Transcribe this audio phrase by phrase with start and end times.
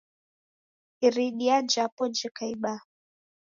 [1.05, 2.85] Iridia japo jeka ibaha.